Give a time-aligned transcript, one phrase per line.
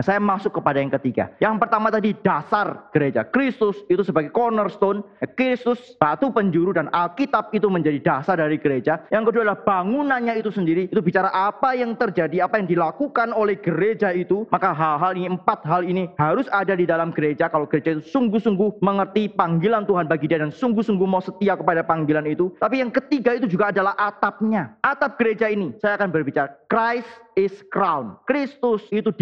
[0.00, 1.28] Nah, saya masuk kepada yang ketiga.
[1.44, 3.20] Yang pertama tadi dasar gereja.
[3.20, 5.04] Kristus itu sebagai cornerstone.
[5.36, 9.04] Kristus batu penjuru dan Alkitab itu menjadi dasar dari gereja.
[9.12, 10.88] Yang kedua adalah bangunannya itu sendiri.
[10.88, 14.48] Itu bicara apa yang terjadi, apa yang dilakukan oleh gereja itu.
[14.48, 17.52] Maka hal-hal ini, empat hal ini harus ada di dalam gereja.
[17.52, 22.24] Kalau gereja itu sungguh-sungguh mengerti panggilan Tuhan bagi dia dan sungguh-sungguh mau setia kepada panggilan
[22.24, 22.48] itu.
[22.56, 24.80] Tapi yang ketiga itu juga adalah atapnya.
[24.80, 28.16] Atap gereja ini, saya akan berbicara Christ is crown.
[28.28, 29.12] Kristus itu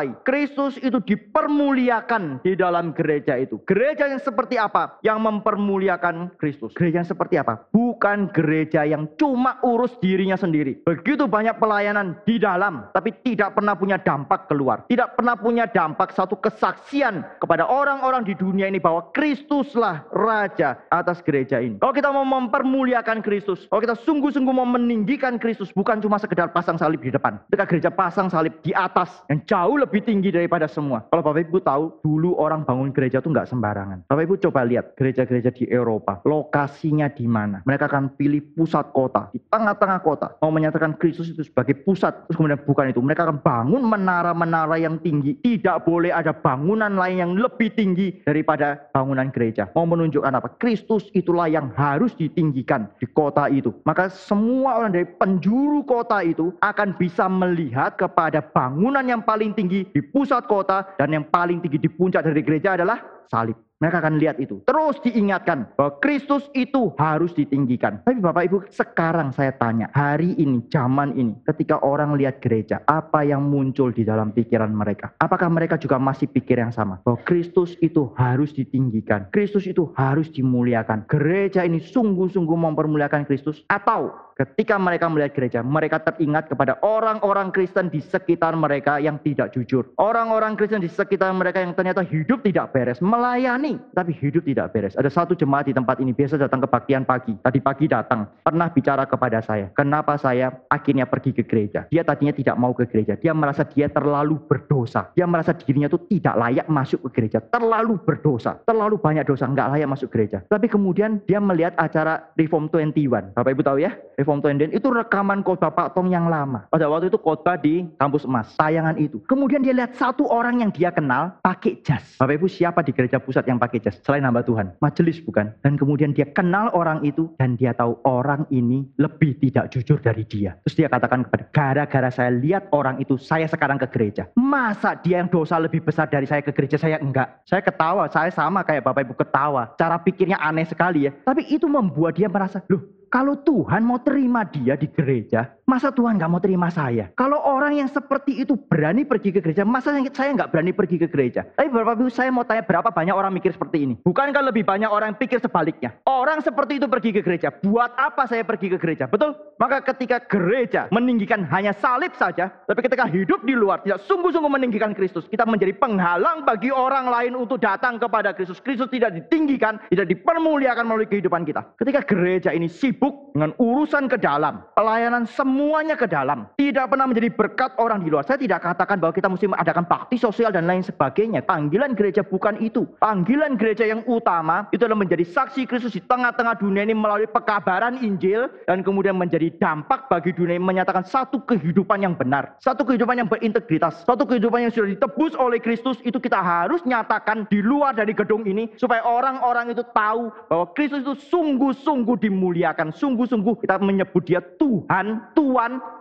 [0.00, 0.24] dimahkotai.
[0.24, 3.60] Kristus itu dipermuliakan di dalam gereja itu.
[3.68, 5.00] Gereja yang seperti apa?
[5.04, 6.72] Yang mempermuliakan Kristus.
[6.72, 7.68] Gereja yang seperti apa?
[7.72, 10.80] Bukan gereja yang cuma urus dirinya sendiri.
[10.84, 14.86] Begitu banyak pelayanan di dalam, tapi tidak pernah punya dampak keluar.
[14.88, 21.20] Tidak pernah punya dampak satu kesaksian kepada orang-orang di dunia ini bahwa Kristuslah Raja atas
[21.24, 21.76] gereja ini.
[21.80, 26.78] Kalau kita mau mempermuliakan Kristus, kalau kita sungguh-sungguh mau meninggikan Kristus, bukan cuma sekedar pasang
[26.78, 27.40] salib di depan.
[27.50, 31.02] Ketika gereja pasang salib di atas yang jauh lebih tinggi daripada semua.
[31.10, 34.06] Kalau Bapak Ibu tahu, dulu orang bangun gereja itu nggak sembarangan.
[34.06, 37.66] Bapak Ibu coba lihat gereja-gereja di Eropa, lokasinya di mana.
[37.66, 40.38] Mereka akan pilih pusat kota, di tengah-tengah kota.
[40.38, 43.02] Mau menyatakan Kristus itu sebagai pusat, terus kemudian bukan itu.
[43.02, 45.34] Mereka akan bangun menara-menara yang tinggi.
[45.42, 49.66] Tidak boleh ada bangunan lain yang lebih tinggi daripada bangunan gereja.
[49.74, 50.54] Mau menunjukkan apa?
[50.62, 53.72] Kristus itulah yang harus ditinggikan di kota itu.
[53.88, 59.79] Maka semua orang dari penjuru kota itu akan bisa melihat kepada bangunan yang paling tinggi
[59.88, 63.56] di pusat kota dan yang paling tinggi di puncak dari gereja adalah salib.
[63.80, 64.60] Mereka akan lihat itu.
[64.68, 68.04] Terus diingatkan bahwa Kristus itu harus ditinggikan.
[68.04, 73.24] Tapi Bapak Ibu, sekarang saya tanya, hari ini, zaman ini, ketika orang lihat gereja, apa
[73.24, 75.16] yang muncul di dalam pikiran mereka?
[75.16, 77.00] Apakah mereka juga masih pikir yang sama?
[77.00, 79.32] Bahwa Kristus itu harus ditinggikan.
[79.32, 81.08] Kristus itu harus dimuliakan.
[81.08, 83.64] Gereja ini sungguh-sungguh mempermuliakan Kristus.
[83.72, 89.56] Atau ketika mereka melihat gereja, mereka teringat kepada orang-orang Kristen di sekitar mereka yang tidak
[89.56, 89.88] jujur.
[89.96, 94.96] Orang-orang Kristen di sekitar mereka yang ternyata hidup tidak beres, melayani tapi hidup tidak beres.
[94.96, 97.36] Ada satu jemaat di tempat ini biasa datang kebaktian pagi.
[97.44, 101.84] Tadi pagi datang, pernah bicara kepada saya, kenapa saya akhirnya pergi ke gereja.
[101.92, 103.20] Dia tadinya tidak mau ke gereja.
[103.20, 105.12] Dia merasa dia terlalu berdosa.
[105.12, 107.44] Dia merasa dirinya itu tidak layak masuk ke gereja.
[107.44, 108.56] Terlalu berdosa.
[108.64, 110.40] Terlalu banyak dosa, nggak layak masuk gereja.
[110.46, 113.34] Tapi kemudian dia melihat acara Reform 21.
[113.36, 116.64] Bapak Ibu tahu ya, Reform 21 itu rekaman khotbah Pak Tom yang lama.
[116.70, 118.54] Pada waktu itu khotbah di kampus emas.
[118.56, 119.20] Tayangan itu.
[119.26, 122.16] Kemudian dia lihat satu orang yang dia kenal pakai jas.
[122.20, 124.78] Bapak Ibu siapa di gereja pusat yang pakai jas selain hamba Tuhan.
[124.78, 125.50] Majelis bukan.
[125.66, 130.22] Dan kemudian dia kenal orang itu dan dia tahu orang ini lebih tidak jujur dari
[130.28, 130.54] dia.
[130.62, 134.30] Terus dia katakan kepada gara-gara saya lihat orang itu saya sekarang ke gereja.
[134.36, 137.42] Masa dia yang dosa lebih besar dari saya ke gereja saya enggak.
[137.48, 139.74] Saya ketawa, saya sama kayak Bapak Ibu ketawa.
[139.74, 141.12] Cara pikirnya aneh sekali ya.
[141.24, 146.18] Tapi itu membuat dia merasa, loh kalau Tuhan mau terima dia di gereja, masa Tuhan
[146.18, 147.14] nggak mau terima saya?
[147.14, 151.06] Kalau orang yang seperti itu berani pergi ke gereja, masa saya nggak berani pergi ke
[151.06, 151.46] gereja?
[151.46, 153.94] Tapi Bapak Ibu saya mau tanya berapa banyak orang mikir seperti ini?
[154.02, 155.94] Bukankah lebih banyak orang yang pikir sebaliknya?
[156.02, 159.06] Orang seperti itu pergi ke gereja, buat apa saya pergi ke gereja?
[159.06, 159.38] Betul?
[159.62, 164.96] Maka ketika gereja meninggikan hanya salib saja, tapi ketika hidup di luar tidak sungguh-sungguh meninggikan
[164.96, 168.58] Kristus, kita menjadi penghalang bagi orang lain untuk datang kepada Kristus.
[168.58, 171.76] Kristus tidak ditinggikan, tidak dipermuliakan melalui kehidupan kita.
[171.76, 175.28] Ketika gereja ini sibuk dengan urusan ke dalam, pelayanan
[175.60, 178.24] semuanya ke dalam, tidak pernah menjadi berkat orang di luar.
[178.24, 181.44] Saya tidak katakan bahwa kita mesti mengadakan bakti sosial dan lain sebagainya.
[181.44, 182.88] Panggilan gereja bukan itu.
[182.96, 188.00] Panggilan gereja yang utama itu adalah menjadi saksi Kristus di tengah-tengah dunia ini melalui pekabaran
[188.00, 193.20] Injil dan kemudian menjadi dampak bagi dunia ini menyatakan satu kehidupan yang benar, satu kehidupan
[193.20, 197.92] yang berintegritas, satu kehidupan yang sudah ditebus oleh Kristus itu kita harus nyatakan di luar
[197.92, 204.24] dari gedung ini supaya orang-orang itu tahu bahwa Kristus itu sungguh-sungguh dimuliakan sungguh-sungguh kita menyebut
[204.24, 205.49] dia Tuhan, Tuhan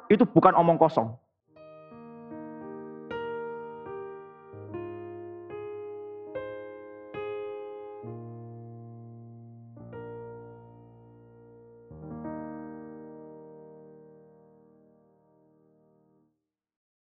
[0.10, 1.14] itu bukan omong kosong.